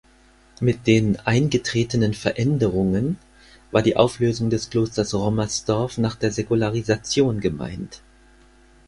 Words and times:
Mit 0.59 0.87
den 0.87 1.19
„eingetretenen 1.27 2.15
Veränderungen“ 2.15 3.17
war 3.69 3.83
die 3.83 3.97
Auflösung 3.97 4.49
des 4.49 4.71
Klosters 4.71 5.13
Rommersdorf 5.13 5.99
nach 5.99 6.15
der 6.15 6.31
Säkularisation 6.31 7.39
gemeint. 7.39 8.01